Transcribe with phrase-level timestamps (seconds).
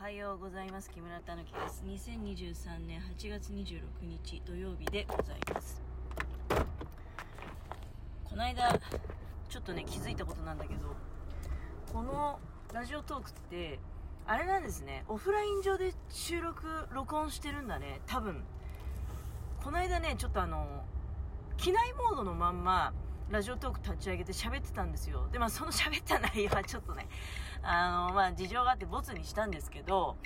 [0.00, 0.90] はようございます。
[0.90, 1.82] 木村たぬきです。
[1.84, 5.82] 2023年8月26日土曜日でございます。
[8.22, 8.78] この間
[9.48, 10.94] ちょっとね気づいたことなんだけど
[11.92, 12.38] この
[12.72, 13.80] ラジオトークって
[14.24, 15.02] あれなんですね。
[15.08, 16.62] オフライン上で収録
[16.94, 18.00] 録音してるんだね。
[18.06, 18.44] 多分。
[19.64, 20.84] この間ねちょっとあの
[21.56, 22.92] 機内モードのまんま
[23.30, 25.28] ラジオトーク立ち上げて喋ってたんですよ。
[25.30, 27.06] で、まあその喋った内容はちょっとね、
[27.62, 30.16] あの、まあ事情があってボツにしたんですけど、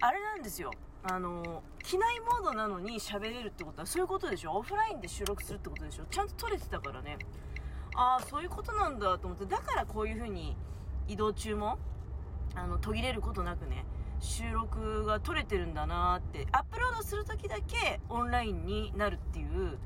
[0.00, 0.70] あれなんですよ。
[1.04, 4.52] あの、機内モードなのに喋れるってことはそういうことでしょ？
[4.52, 6.04] オフラインで収録するってことでしょ？
[6.10, 7.18] ちゃんと撮れてたからね。
[7.94, 10.56] ああ、そういうことなんだと思って、だからこういう風に
[11.08, 11.78] 移動中も、
[12.54, 13.84] あの、途切れることなくね、
[14.20, 19.76] 収録が撮れてるんだなって、アップロードするときだけオンラインになるっていう、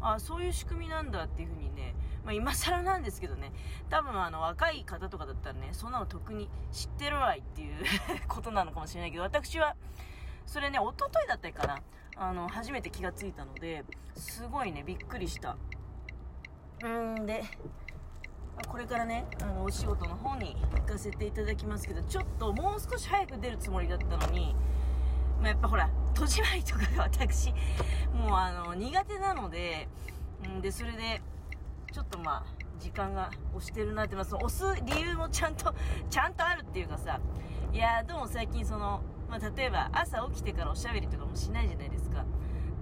[0.00, 3.52] あそういう仕組みなんだっていう風にね、まあ、今更なんですけどね、
[3.88, 7.76] 多分あの若い方とかだったらね、そんなの特に知ってるわいっていう
[8.28, 9.76] ことなのかもしれないけど、私は、
[10.44, 11.82] それね、一昨日だったかな、
[12.16, 15.56] あの、初めて気がついたので、すごいね、びっくりした。
[16.82, 17.44] うんで、
[18.68, 24.56] これからね、あの、お仕事の方に行かせていただきますけど、ちょっともう少し早く出るつもりだったのに、
[25.40, 27.52] まあ、やっぱほら、戸締まりとかが私、
[28.14, 29.88] もうあの、苦手なので、
[30.48, 31.22] んで、それで、
[31.92, 35.74] ちょっとまあ、時間が押してるなって、まあ、その押す理由もちゃんと、
[36.10, 37.20] ちゃんとあるっていうかさ、
[37.72, 42.24] いやどうも最近その、まあ、例えば朝起きてからおしゃべりとかもしないじゃないですか。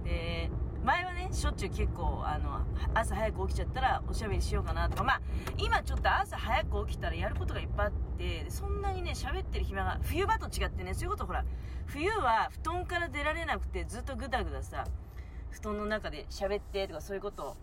[0.03, 0.49] で、
[0.83, 2.61] 前はね、しょっちゅう結構、あの、
[2.93, 5.21] 朝早く起きちゃったらおしゃべりしようかなとか、まあ、
[5.57, 8.04] 今ちょっと朝早く起きたらやることがいっぱいあって、
[8.49, 11.45] そんなにね、喋ってる暇が、冬場と違ってね、そういうことほら、
[11.87, 14.85] 冬は布団から出られなくてずっとぐだぐださ、
[15.51, 17.55] 布団の中で喋ってとかそういうこと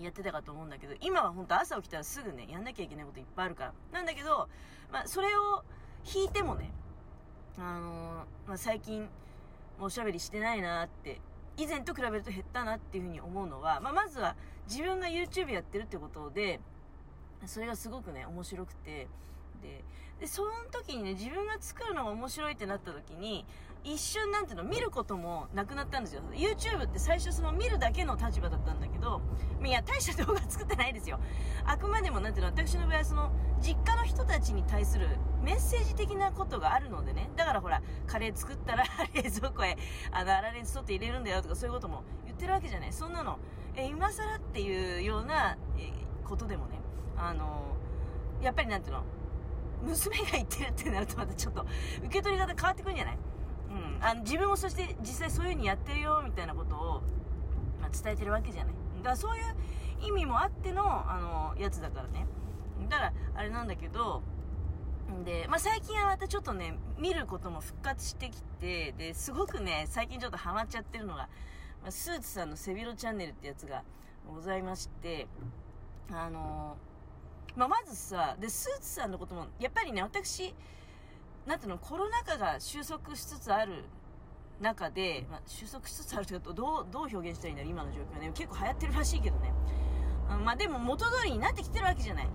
[0.00, 3.72] やってたかと思うんだけど、今は本当朝起きたらすぐね、やんなきゃいけないこといっぱいあるから。
[3.92, 4.48] なんだけど、
[4.90, 5.64] まあ、それを
[6.14, 6.70] 引いてもね、
[7.58, 9.08] あのー、まあ、最近、
[9.78, 11.20] おしゃべりしてないなって
[11.56, 14.36] 以前と比べると減ったなっていうふうに思うのは、まあ、まずは
[14.68, 16.60] 自分が YouTube やってるってことで、
[17.46, 19.08] それがすごくね、面白くて、
[19.62, 19.84] で、
[20.20, 23.46] で、その時にね、自分が作るのが面白いってなった時に、
[23.84, 26.22] 一瞬なんていうの、見ることもなくなったんですよ。
[26.32, 29.20] YouTube って最初その見るだけの立場だったんだけど、
[29.64, 31.18] いや、大した動画作ってないですよ。
[31.64, 35.08] あくまでもなんていうの、私の場合はその、実家の人たちに対する
[35.42, 37.30] メッセージ的なことがあるのでね。
[37.36, 38.84] だからほら、カレー作ったら
[39.14, 39.76] 冷蔵庫へ、
[40.12, 42.92] あの、粗熱取って入れるんだよとかそういうことも言ってるわけじゃない。
[42.92, 43.38] そんなの、
[43.74, 45.90] え、今更っていうような、え
[46.24, 46.78] ことでもね、
[47.16, 47.76] あの、
[48.40, 49.02] やっぱりなんていうの、
[49.82, 51.66] 娘が言ってるってなるとまたちょっと
[51.98, 53.18] 受け取り方変わってくるんじゃない？
[53.70, 57.02] うん、あの自分もそして実際そういう風にやってるよみたいなことを、
[57.80, 58.74] まあ、伝えてるわけじゃない。
[58.98, 59.44] だからそういう
[60.06, 62.26] 意味もあってのあのやつだからね。
[62.88, 64.22] だからあれなんだけど
[65.24, 71.28] で、まあ、最近はまたちょっとね見ることも復活してきてですごくね最近ちょっとハマっちゃってるのが、
[71.82, 73.82] まあ、スーツさんの背広チャンネルってやつが
[74.34, 75.26] ございまして
[76.10, 76.76] あの
[77.56, 80.54] まあ、まずさでスーツさんのこともやっぱりね私
[81.46, 83.84] なんていうの、コロナ禍が収束しつつある
[84.60, 88.30] 中で、まあ、収束しつつあるというと、どう、どう表現したらいいんだろう、今の状況ね。
[88.34, 89.52] 結構流行ってるらしいけどね。
[90.30, 92.28] うん、まあでも元通りになってきてるわけじゃない。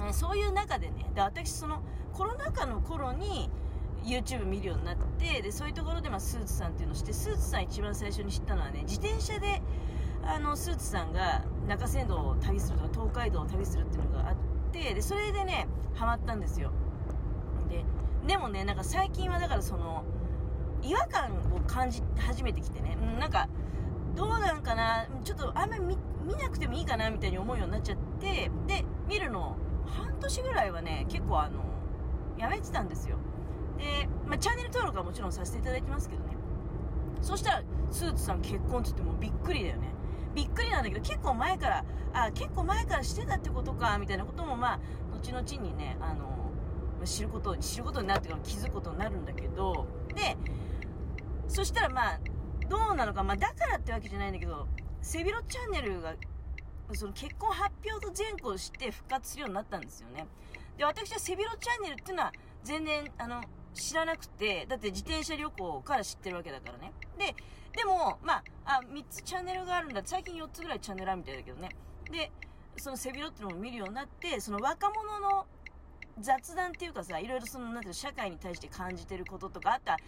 [0.00, 0.14] うん。
[0.14, 3.50] そういう中でね、で、私その、コロナ禍の頃に、
[4.04, 9.62] YouTube 見るようになって、で、そういうところで、まあ、スーツさんっていうのをして、スーツさん一番最初に知ったのはね、自転車で、
[10.22, 14.36] あの、スーツさんが中山道を旅するとか、東海道を旅するっていうのがあっ
[14.72, 16.70] て、で、それでね、ハマったんですよ。
[17.68, 17.84] で
[18.26, 20.04] でもねなんか最近はだからその
[20.82, 23.48] 違和感を感じ始めてきてね、うん、なんか
[24.14, 25.82] どうなんかなちょっとあんまり
[26.24, 31.60] 見なくてもいいかなみたいに思うようになっちゃってで見るの半年ぐらいはね結構あの
[32.38, 33.16] やめてたんですよ。
[33.78, 36.36] で、まあ、チャンネル登録はもちろんさせていただきますけどね。
[37.20, 39.88] そしたらスーツさん結婚って言ってもびっくりだよね。
[40.34, 44.80] びっくりなんだけど結構前からあ結構前からしてたってことかみたいなこともまあ
[45.16, 46.50] 後々にねあの
[47.04, 50.36] 知ること知ることになっていうか気づくことになるんだけどで
[51.48, 52.20] そしたらまあ
[52.68, 54.66] どうなのか、まあ、だからってわけじゃないんだけど
[55.02, 56.14] 背広チャンネルが
[56.92, 60.26] その結婚発表と前後して復活するようになったんですよね。
[60.76, 62.32] で私は背広チャンネルっていうのは
[62.62, 63.42] 全然あの
[63.74, 66.92] 知らなくてだって自転車旅行から知ってるわけだからね。
[67.18, 67.34] で
[67.76, 68.34] でもま
[68.64, 70.02] ああ3つチャンネルがあるんだ。
[70.04, 71.68] 最近4つぐらいチャンネルあるみたいだけどね。
[72.10, 72.30] で
[72.76, 75.46] その背広ってのも見るようになってその若者の
[76.20, 79.98] 雑談っていうかさ、いろいろその、なんていうの社会に対して感じてることとか、あとは、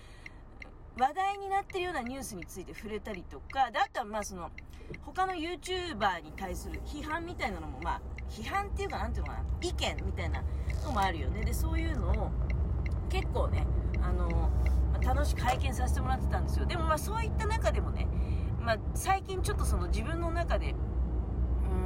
[0.98, 4.50] 話題になってるようなニュースについて触れたりとか、で、あとはまあその、
[5.04, 10.42] 他の YouTuber に対する批判みたいなのもまあ、批判っていうかなんていうのかな、意見みたいな
[10.84, 11.44] のもあるよね。
[11.44, 12.30] で、そういうのを
[13.06, 13.66] 結行をね
[14.02, 14.50] あの、
[14.92, 16.66] ま、楽しく拝見させてもらってたんですよ。
[16.66, 18.08] でもまあそういった中でもね、
[18.60, 20.74] まあ、最近ちょっとその自分の中で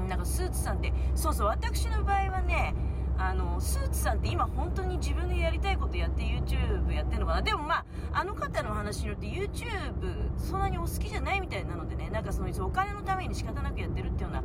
[0.02, 2.74] うんなんかスーツさんってそうそう私の場合はね
[3.18, 7.42] あのスーツさんって今本当に自分でやりたいことやって YouTube やってるのかな。
[7.42, 14.38] でもまああの方の話によって YouTube そんなにお好きじゃないみたいなのでねなんかそのお金のために仕方なくやってるっていうよ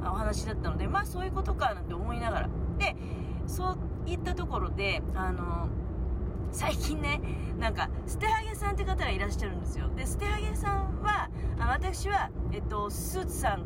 [0.00, 2.48] うなお話だったのでまあそういうことかなんて思いながら。
[2.78, 2.96] で
[3.46, 5.68] そういったところであの
[6.52, 7.20] 最近ね
[7.58, 9.88] なんか捨てハゲさんって方がいらっしゃるんですよ。
[9.96, 11.28] で捨てハゲさんは
[11.58, 13.64] あ私は、えっと、スーツさん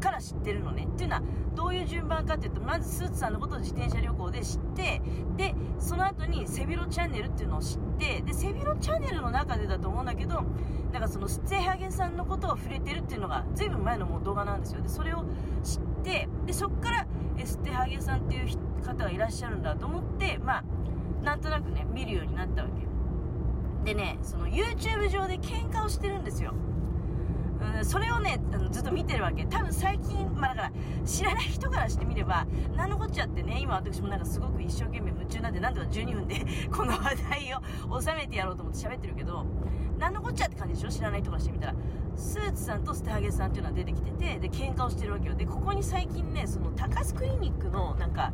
[0.00, 0.84] から知ってるのね。
[0.84, 1.22] っていうのは
[1.54, 5.02] どういう順番かっていうとまずスーツさんのことを自転車旅行で知って
[5.36, 10.44] でその後に背広チャンネルっていうのを知ってで背広チャンネルの中でだと思うんだけど
[10.92, 14.82] なんかそのステハゲさんのことを触れてるっていうのが随分前のもう動画なんですよ。
[14.82, 15.24] でそれを
[15.64, 17.06] 知ってでそこから
[17.44, 20.64] ステハゲさんっていう方がいらっしゃるんだと思ってまあ
[21.26, 22.86] なんとなくね見るようになったわけ。
[23.84, 26.54] でねその YouTube 上で喧嘩をしてるんですよ。
[27.76, 28.38] うん、それをね
[28.70, 29.44] ずっと見てるわけ。
[29.44, 30.72] 多分最近、まあ、だから
[31.04, 32.46] 知らない人からしてみれば
[32.76, 37.54] 何のこっちゃってね今私もなんかすごく一生懸命夢中なんでなんとか12分で この話題
[37.90, 39.44] を収めてやろうと思って喋ってるけど
[39.98, 40.90] 何のこっちゃって感じでしょ？
[40.90, 41.74] 知らない人からしてみたら。
[42.14, 45.34] スーツさんとステハゲさんっていうのは出てきててで喧嘩をしてるわけよ。
[45.34, 48.32] でここに最近ねその高須クリニックのなんか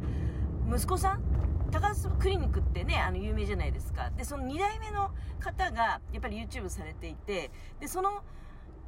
[0.69, 1.32] 息子さん
[1.73, 5.11] 高須クリニックってねあの有名じゃないですかでその2代目の
[5.41, 8.23] 方がやっぱり YouTube されていてでその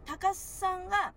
[0.07, 1.13] 高須さんが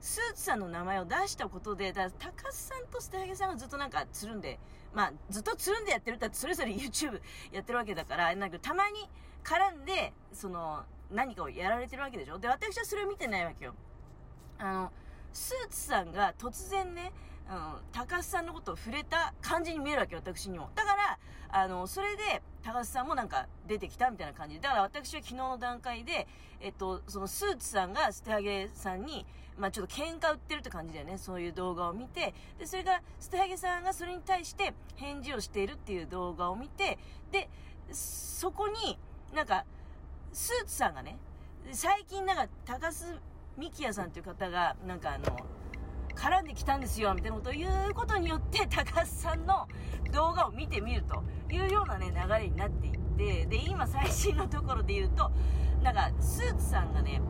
[0.00, 4.60] スーツさんの名前を出したことで、だから高須さんと捨てはげさんがずっとなんかつるんで、
[4.94, 7.20] まあずっとつるんでやってるってそれぞれ YouTube
[7.50, 9.10] やってるわけだから、なんかたまに
[9.42, 12.38] 絡んで、その、何かをやられてるわけでしょ？
[12.38, 13.74] で、私はそれを見てないわけよ。
[14.58, 14.92] あの、
[15.32, 17.12] スーツさんが突然ね、
[17.48, 20.70] うん、高須さんのことを触れた感じに見えるわけ、私にも。
[20.74, 21.18] だから、
[21.50, 24.60] あの、それで、高須さんもなんか出てきたみたいな感じで。
[24.60, 26.28] だから私は昨日の段階で、
[26.60, 29.24] えっと、そのスーツさんが捨て上げさんに、
[29.56, 31.16] まあちょっと喧嘩売ってるって感じだよね。
[31.16, 36.98] そういう動画を見て、で、それから捨て上げさんがそれに対して返事をしているっていう動画を見て、
[37.32, 37.48] で、
[37.90, 38.98] そこに、
[39.34, 39.64] なんか、
[40.32, 41.16] スーツさんがね、
[41.72, 43.18] 最近なんか高須
[43.56, 45.24] 幹也さんっていう方が、なんかあの、
[46.18, 49.68] 絡んできたんですよ、みたいなことを言うことによって、高須さんの
[50.12, 55.30] 動画を見てみるというようなね、流れになっていって、で、今最新のところで言うと、
[55.82, 57.20] なんか、スーツさんがね、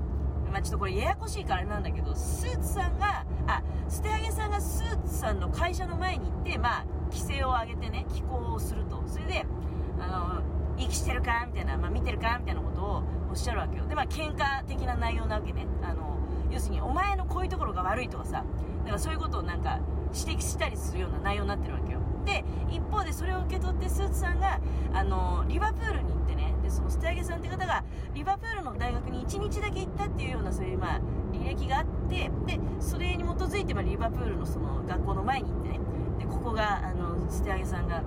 [0.50, 9.02] まあ、ちょっとこれややこしいからあれなんだけど、スーツさんが、あ、捨て上げさんがスーツさんの会社の前に行って、まあ、規制を上げてね、寄稿をすると。
[9.06, 9.46] それで、
[10.00, 10.42] あの、
[10.78, 13.86] 息してるかみたいな、まあ、見てるかみたいなことをおっしゃるわけよ。
[13.86, 15.66] で、まあ、喧嘩的な内容なわけね。
[15.82, 16.16] あの、
[16.50, 18.44] 要するに、お前のこういうところが悪いとかさ、
[18.88, 19.80] だからそういうことをなんか
[20.14, 21.98] 指摘したりするような内容になってるわけよ。
[22.24, 24.60] で一方でそれを受け取ってスーツさんが
[24.92, 31.00] あのリバプールに行ってねでそのステアゲさんって方がリバプールの大学に1日だけ行ったっていうようなそういうまあ
[31.32, 35.80] 履歴があってでそれに基づいてまリバプールのその学校の前に行ってね
[36.18, 38.02] でここがあのステアゲさんが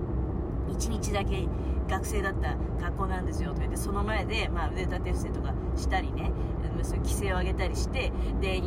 [0.68, 1.46] 1日だけ
[1.88, 6.32] 学生だった学校なんですよとか言ってその前で、まあ、腕立て伏せとかしたりね
[6.82, 8.62] そういう規制を上げたりしてで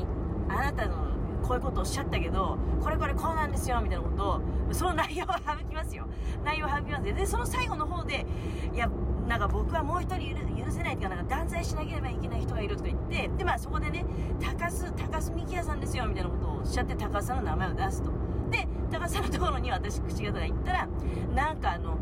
[0.50, 1.05] あなたの
[1.46, 4.42] こういうことをおっしゃったけど、これこれこうなんですよ、みたいなことを、
[4.74, 6.08] その内容を省きますよ。
[6.44, 8.26] 内容を省きますで、その最後の方で、
[8.74, 8.90] いや、
[9.28, 14.06] なんか僕はもう一人許せないとか、なんか断罪しなければいけない人がいるとか言って、で、まあそこでね、
[14.40, 18.12] 高須、高須幹也さんですよ、みたいなことをおっしゃって、高須さんの名前を出すと。
[18.50, 20.88] で、高須さんのところに私、口方が行ったら、
[21.36, 21.98] なんかあの、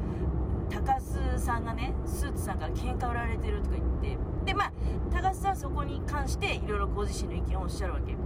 [0.70, 4.72] 高須さんがね、スーツさんから喧嘩売られてるとか言って、で、まあ、
[5.12, 8.23] 高須さんはそこに関して、いろいろご自身の意見をおっしゃるわけ。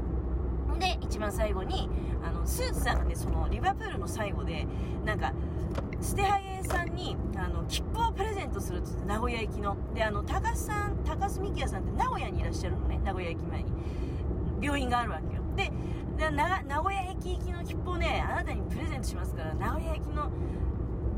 [0.79, 1.89] で一番最後に
[2.23, 4.67] あのスーツさんがねそのリバプールの最後で
[5.05, 5.33] なんか
[6.01, 13.71] 捨てはげさんにあの切符をプレゼントするっつって名古屋行きのであの高須さん高須幹也さんって名古屋にいらっしゃるのね名古屋駅前に。
[14.61, 15.41] 病院があるわけよ。
[15.55, 15.71] で
[16.31, 20.31] 名古屋駅行きの切符をねあなたにプレゼントしますから名古屋駅の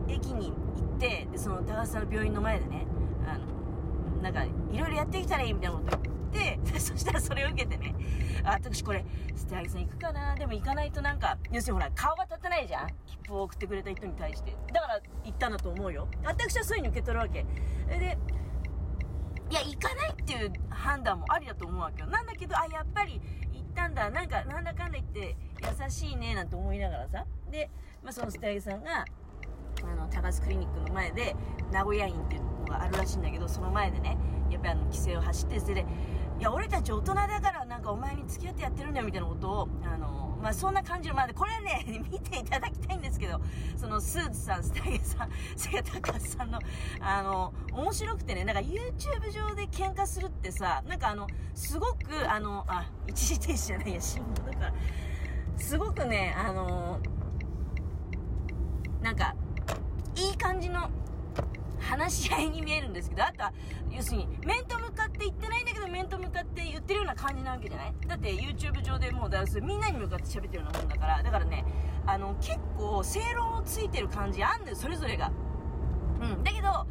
[0.10, 2.86] 駅に行ってでその高須さんの病院の前でね
[3.26, 7.96] あのなんかいろいろやってきたらいいみたいなことって、 そしたらそれを受けてね、
[8.44, 9.04] あ、私これ、
[9.36, 10.36] ステアギさん行くかな？
[10.36, 12.88] でも行かないとなんか、要するにほら、顔が立たないじゃん？
[13.06, 14.56] 切符を送ってくれた人に対して。
[14.72, 16.08] だから行ったんだと思うよ。
[16.24, 17.44] 私はそういうの受け取るわけ。
[17.88, 18.18] で、
[19.50, 22.08] いや、行かないっていう判断もありだと思うわけよ。
[22.08, 23.20] なんだけど、あ、やっぱり
[23.52, 24.10] 行ったんだ。
[24.12, 25.36] なんか、なんだかんだ言って
[25.84, 27.26] 優しいね、なんて思いながらさ。
[27.50, 27.70] で、
[28.04, 29.06] まあ、そのステアギさんが、
[29.84, 31.36] あの、高須クリニックの前で、
[31.72, 34.18] 名古屋院っていうのがあるらしいんだけど、その前でね、
[34.54, 35.86] やっぱりあの、規制を走って、それで、
[36.40, 43.42] いや俺たち大人だからなんかお前に付き合ってやってるんだよみたいなことをあのまあ、そんな感じの、まあ、これはね、 見ていただきたいんですけど、
[43.76, 46.60] その、スーツさん、スタイゲさん、セガタカさんの、
[47.02, 54.74] あの、面白くてね、なんか YouTube 上で喧嘩するってさ、なんかあの、すごく、あの、あ、一時停止じゃないや、新聞だから、
[55.58, 57.00] すごくね、あの、
[59.02, 59.36] なんか、
[60.16, 60.90] いい感じの、
[61.80, 63.54] 話し合いに見えるんですけど、あとは、
[63.90, 67.94] 要するに、面と向かって言ってないんだけど、面と向かって言ってるような感じなわけじゃない？
[68.08, 71.66] だって YouTube 上でもうだみんなに向かって喋ってるようなもんだから、だからね、
[72.06, 75.32] あの、結構正論をついてる感じあんのよ、それぞれが。
[76.22, 76.44] うん。
[76.44, 76.86] だけど、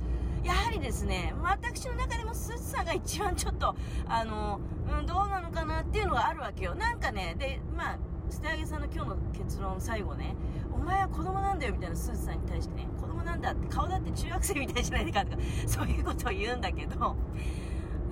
[0.44, 3.74] やはりですね、私の中でもスーツさんが一番ちょっと、
[4.06, 4.60] あの、
[4.98, 6.74] うん、どうなのかなっていうのがあるわけよ。
[6.74, 7.98] なんかね、で、まあ、
[8.30, 10.34] 捨てあげさんの今日の結論最後ね、
[10.72, 17.16] お前は子供なんだよみたいなスーツさんに対してね、子供なんだって顔だって中学生みたいじゃないかとか、 そういうことを言うんだけど、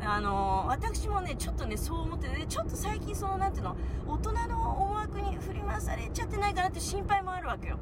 [0.01, 7.79] あの、私もね、ちょっとね、そう思ってて、ちょっと最近その、なんていうの、大人の思惑に振り回されちゃってないかなって心配もあるわけよ。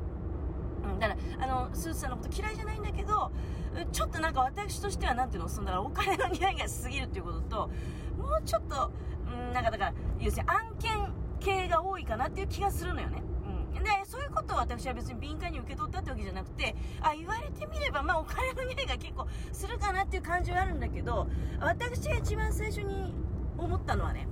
[0.84, 3.30] うん、だから、あの、スーツさんのこと嫌いじゃないんだけど、
[3.90, 7.70] ちょっとなんか私としては、なんていうの、そんなお金の匂いが過ぎるっていうことと、
[8.18, 8.92] もうちょっと、
[9.26, 11.13] うん、なんかだから、要するに案件
[11.44, 13.22] 系が多いかなっていう気がするのよね。
[13.76, 21.28] うんで、そういうことを私は別に敏感に受け取ったってわけじゃなくて、あ、言われてみれば、まあお金の匂いが結構するかなっていう感じはあるんだけど、
[21.60, 23.14] 私が一番最初に
[23.58, 24.26] 思ったのはね、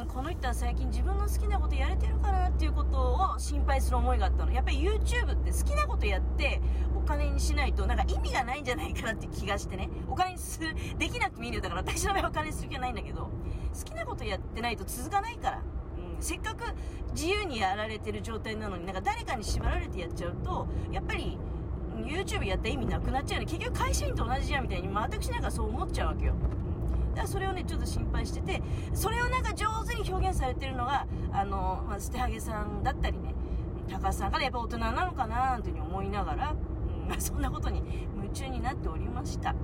[0.00, 4.52] うん、この人は最近自分の好きなことやれてるかなっていうことを心配する思いがあったの。
[4.52, 6.60] やっぱり YouTube って好きなことやって
[6.96, 9.90] お金にしないとなんか意味がないんじゃないかなって気がしてね。
[10.08, 11.62] お金にする、できなくてもいいんだよ。
[11.62, 15.62] だから私の場合お金にする気はないんだけど、好きなことやってないと続かないから。
[16.20, 16.64] せっかく
[17.12, 21.38] 自由にやられてる状態なのになんか誰かに縛られてやっちゃうとやっぱり
[22.04, 23.46] YouTube やった意味なくなっちゃうね。
[23.46, 26.34] 結局会社員と同じじゃんみたいに、まあ、私なんかそう思っちゃうわけよ。
[27.10, 28.62] だからそれをねちょっと心配してて
[28.94, 33.34] それをなんか上手に表現されてるのがあの、まあ、捨てはげさんだったりね
[33.90, 36.54] 高須さんからやっぱ大人なのかななんていうふうに思いながら、
[37.10, 37.82] うん、 そんなことに
[38.16, 39.54] 夢中になっておりました。